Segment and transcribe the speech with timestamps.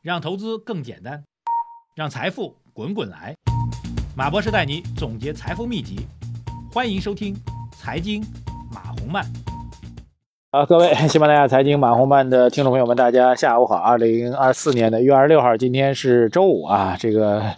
[0.00, 1.24] 让投资更简单，
[1.96, 3.34] 让财富滚滚来。
[4.16, 6.06] 马博士带你总结财富秘籍，
[6.72, 7.34] 欢迎收听
[7.76, 8.24] 《财经
[8.72, 9.24] 马红漫》。
[10.52, 13.74] 好，各位喜马拉雅财经马红漫的听众朋友们，大家下午好。
[13.74, 16.96] 二零二四年的一月二十六号，今天是周五啊。
[16.96, 17.56] 这个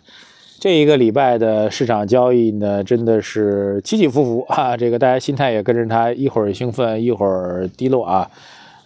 [0.59, 4.75] 这一个礼拜的市场交易呢，真的是起起伏伏啊。
[4.75, 8.31] 这个大家心态也跟着它，一会儿兴奋，一会儿低落啊。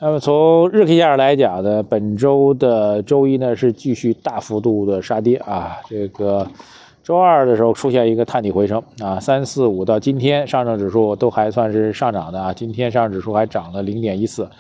[0.01, 5.79] 那么从日 K 线来讲呢，本周的周一呢是继续大幅度的杀跌啊。
[5.89, 6.47] 这个
[7.03, 12.53] 周二的时候出现一个探底回升啊，三四五到今天上证指数都还算是上涨的啊。
[12.53, 14.51] 今天上证指数还涨了零点一四，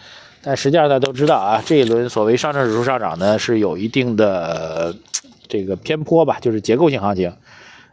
[0.42, 4.94] 但实际上大家都知道啊，这一轮所谓上证指数上涨呢是有一定的
[5.48, 7.32] 这个偏颇吧，就是结构性行情。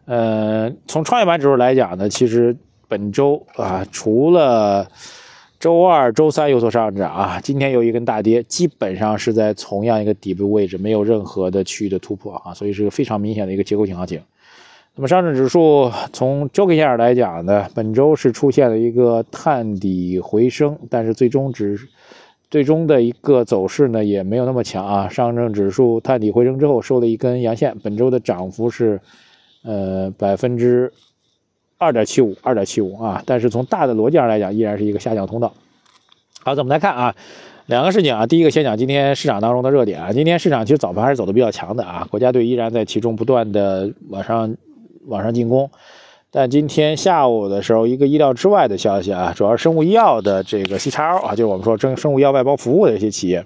[0.06, 2.56] 呃，从创业板指数来讲呢，其实
[2.88, 4.88] 本周啊除了
[5.62, 14.20] 周二、周三有所上涨啊，今天有一根大跌，基本上是在同样一个底部位置，没有任何的区域的突破啊，所以是个非常明显的一个结构性行情。
[14.96, 21.80] 那么上证指数从周 K 线来讲呢，本周是出现了一个探底回升，但是最终只
[22.50, 25.08] 最终的一个走势呢也没有那么强啊。
[25.10, 29.00] 上证指数探底回升之后收了一根阳线，本周的涨幅是
[29.64, 30.92] 呃百分之。
[31.82, 33.24] 二点七五，二点七五啊！
[33.26, 35.52] 但是从大的逻辑上来讲，依然是一个下降通道。
[36.44, 37.16] 好，咱们来看啊，
[37.66, 38.28] 两个事情啊。
[38.28, 40.14] 第一个先讲今天市场当中的热点啊。
[40.14, 44.56] 今天市场其实早盘还是走的比较强的啊，国家队依然在其中不断的往上
[45.08, 45.68] 往上进攻。
[46.30, 53.44] 但今天下午的时候，一个意料之外的消息啊，主要是生物医药的这个 C 叉 O 啊，就是我们说生生物医药外包服务的一些企业，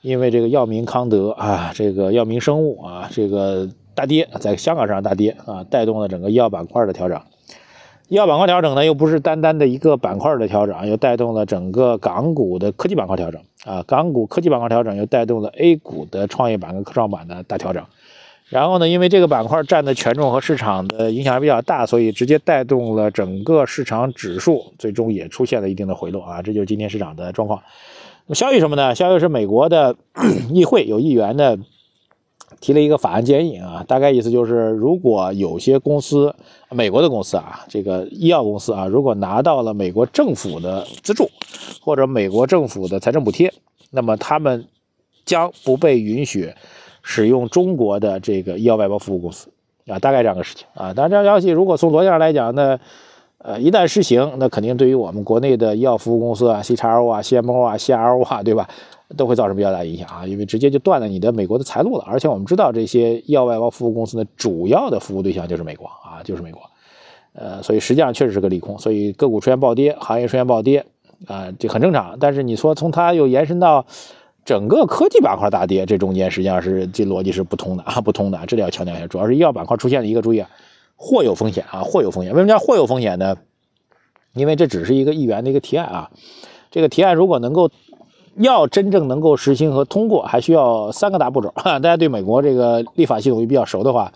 [0.00, 7.20] 因为这个药明康德啊，这个药明生物啊，这个大跌，在香港上大跌啊，带动了整个医药板块的调整。
[8.08, 13.82] 医药板块调整呢，又不是单单的一个板块的调整，又带动了整个港股的科技板块调整啊。
[13.86, 17.82] 港股科技板块调整，又带动了 A 股的创业板跟科创板的大调整。
[18.50, 26.42] 然后呢，因为这个板块占的权重和市场的影响还比较大，所以直接带动了整个市场指数，最终也出现了一定的回落啊。
[26.42, 27.62] 这就是今天市场的状况。
[28.26, 28.94] 那么消息什么呢？
[28.94, 29.96] 消息是美国的
[30.52, 31.58] 议会有议员的。
[32.60, 36.34] 提了一个法案建议啊，大概意思就是，如果有些公司，
[36.70, 41.28] 美国的公司啊，这个医药公司啊，如果拿到了美国政府的资助
[41.80, 43.52] 或者美国政府的财政补贴，
[43.90, 44.66] 那么他们
[45.24, 46.52] 将不被允许
[47.02, 49.48] 使用中国的这个医药外包服务公司
[49.86, 50.94] 啊，大概这样的事情啊。
[50.94, 52.78] 当然，这条消息如果从逻辑上来讲呢，
[53.42, 58.68] 呃，一旦实行，那肯定对于我们国内的医药服务公司啊，C 叉 O 啊、CMO 啊、CRO 啊，对吧？
[59.16, 62.04] 都会造成比较大影响啊，因为直接就断了你的美国的财路了。
[62.06, 66.62] 而且我们知道，这些医药外包服务公司的主要的服务对象就是美国啊，就是美国。
[67.34, 70.86] 呃，所以实际上确实是个利空，所以个股出现暴跌，行业出现暴跌
[71.26, 72.16] 啊，这很正常。
[72.20, 73.84] 但是你说从它又延伸到
[74.44, 78.38] 整个科技板块大跌，这中间实际上是这逻辑是不通的啊，不通的。
[78.46, 80.48] 这里要强调一下，主要是医药板块出现了一个注意啊，
[81.02, 82.32] 或有风险啊，或有风险。
[82.32, 83.36] 为什么叫或有风险呢？
[84.34, 86.10] 因为这只是一个议员的一个提案啊，
[86.70, 87.68] 这个提案如果能够。
[88.36, 91.52] 要真正能够实行和通过，还需要三个大步骤。
[91.62, 94.10] 大家对美国这个立法系统也比较熟的话，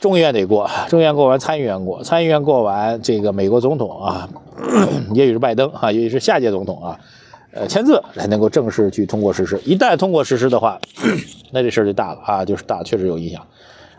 [0.00, 4.28] 众议院得过，众议院过完，参议院过，参议院过完，这个美国总统啊，
[5.14, 6.98] 也许是拜登啊，也许是下届总统啊，
[7.52, 9.60] 呃，签字才能够正式去通过实施。
[9.64, 10.80] 一旦通过实施的话，
[11.52, 13.46] 那这事儿就大了啊，就是大，确实有影响。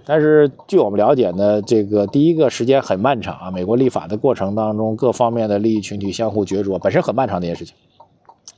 [0.05, 7.75] 但是据我们了解呢，这个第一个时间很漫长啊，美国立法的过程当中，各方面的利益群体相互角逐，本身很漫长的一件事情。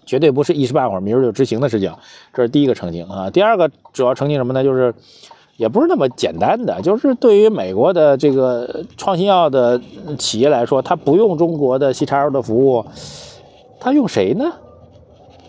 [0.05, 1.93] 绝对不是一时半会儿明儿就执行的事情，
[2.33, 3.29] 这是第一个澄清啊。
[3.29, 4.63] 第二个主要澄清什么呢？
[4.63, 4.93] 就是
[5.57, 9.81] 也不是那么简单的，就是对于美国的这个创新药的
[10.17, 12.85] 企业来说，它不用中国的 C 叉 L 的服务，
[13.79, 14.53] 它用谁呢？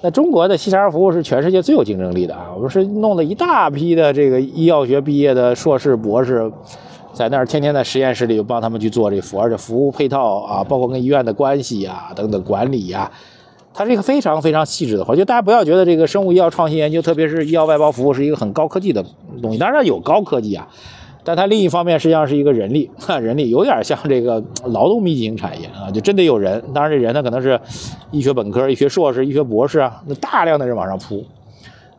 [0.01, 2.53] 那中国的 C 叉 L 服务是全世界最有竞争力的啊。
[2.55, 6.51] 我们是弄了一大批的这个医药学毕业的硕士博士，
[7.13, 13.11] 在那儿天天在实验室里帮他们去做这服，而且服务配套啊，包括跟医院的关系呀等等管理呀。
[13.75, 19.05] 它是一个非常非常细致的活，就大家不要觉得这个生物医药创新研究，特别是医药外包服务是一个很高科技的
[19.41, 19.59] 东西。
[19.59, 20.67] 当然有高科技啊，
[21.29, 22.91] 但它另一方面实际上是一个人力，
[23.21, 26.65] 人力有点像这个劳动密集型产业啊，就真得有人。
[26.73, 27.61] 当然这人呢可能是
[28.11, 31.23] 医学本科、医学硕士、医学博士啊，那大量的人往上扑，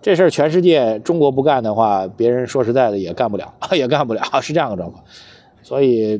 [0.01, 5.03] 这事儿全世界中国不干的话，别人说实在的也干不了， 也干不了，是这样的状况。
[5.61, 6.19] 所以。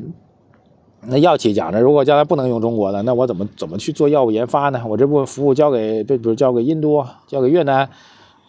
[1.06, 4.82] 那药企讲着，如果将来不能用中国的，那我怎么怎么去做药物研发呢？
[4.86, 7.88] 我这部分服务交给，比如交给印度，交给越南，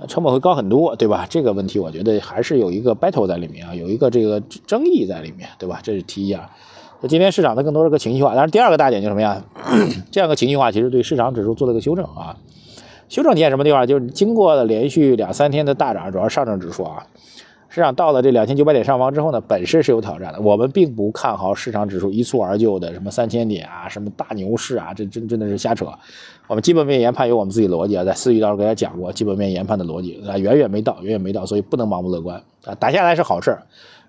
[0.08, 1.26] 成本会高很多，对吧？
[1.30, 5.80] 这个问题我觉得还是有一个 battle 在里面啊，有一个这个争议在里面，对吧？
[5.84, 6.50] 这是提一啊。
[7.02, 9.42] 那今天市场的更多是个情绪化，但是第二个大点就是什么呀？
[10.12, 12.38] 这样个情绪化其实对市场指数做了个修正啊。
[13.10, 13.86] 修正点什么地方？
[13.86, 17.06] 就是经过了连续两三天的大涨，主要上证指数啊，
[17.74, 20.42] 市场到了这两千九百点上方之后呢，本身是有挑战的。
[20.42, 25.88] 我们并不看好市场指数一蹴而就的什么三千点啊，什么大牛市啊，这真真的是瞎扯。
[26.48, 32.76] 我们基本面研判有我们自己逻辑啊，在思域当中给大家讲过基本面研判的逻辑啊，远远没到，远远没到，所以不能盲目乐观啊。
[32.76, 33.58] 打下来是好事，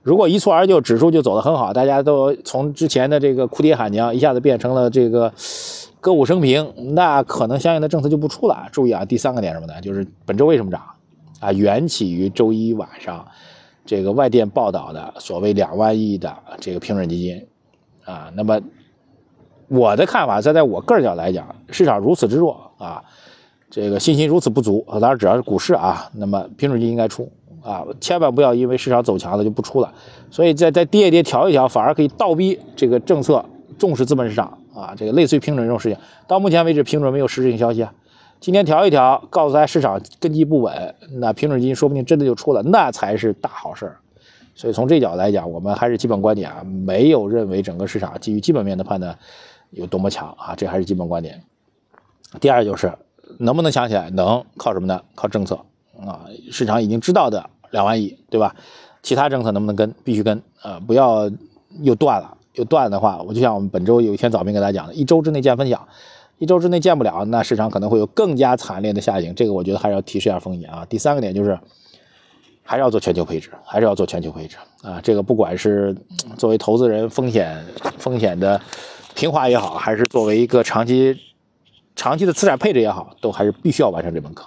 [0.02, 5.32] 如果一蹴而就，指数就走得很好，大家都从之前的这个哭爹喊娘，一下子变成了这个
[6.00, 8.66] 歌舞升平，那可能相应的政策就不出了。
[8.72, 9.80] 注意啊，第三个点什么呢？
[9.80, 10.82] 就是本周为什么涨
[11.38, 11.52] 啊？
[11.52, 13.24] 缘起于周一晚上
[13.84, 17.46] 这个外电报道的所谓两万亿的这个平准基金
[18.04, 18.60] 啊，那么。
[19.68, 23.02] 我的看法，在在我个人角度来讲，市场如此之弱啊，
[23.70, 27.32] 这个信心如此不足，当然只要是股市啊，那么平准金应该出
[27.62, 29.90] 啊，千万不要因为市场走强了就不出了。
[30.30, 33.42] 所以再再跌一跌调一调，反而可以倒逼这个政策
[33.78, 37.94] 重视资本市场啊，这个类似于平准这种事情，到目前为止平准没有实质性消息啊。
[38.42, 43.96] 今天调一调，告诉大家市场根基不稳，那平准金说不定真的就出了，那才是大好事儿。
[44.56, 49.16] 所以从这角度来讲，我们还是基本观点啊，没有认为整个市场基于基本面的判断。
[49.70, 50.56] 有多么强啊？
[50.56, 51.40] 这还是基本观点。
[52.40, 52.92] 第二就是
[53.38, 55.00] 能不能想起来，能靠什么呢？
[55.14, 55.54] 靠政策
[56.04, 56.26] 啊！
[56.50, 58.56] 市场已经知道的两万亿，对吧？
[59.04, 59.94] 其他政策能不能跟？
[60.02, 60.80] 必须跟啊！
[60.84, 61.30] 不要
[61.80, 65.86] 又断了，又断的话，我就像我们本周有一天早评给大家讲的，一周之内见分晓，
[66.42, 69.32] 一周之内见不了，那市场可能会有更加惨烈的下行。
[69.32, 70.84] 这个我觉得还是要提示一下风险啊。
[70.86, 71.56] 第三个点就是
[72.64, 75.00] 还是要做全球配置，还是要做全球配置啊！
[75.00, 75.96] 这个不管是
[76.36, 77.64] 作为投资人风险
[77.96, 78.60] 风险的。
[79.14, 81.14] 平滑也好，还是作为一个长期、
[81.94, 84.46] 长期的资产配置也好，都还是必须要完成这门课。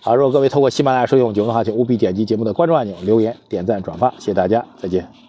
[0.00, 5.22] 好，如果各位透过喜马拉雅收听节目的话，请务必点击节目的关注按钮、留言、点赞、转发，谢谢大家，再见。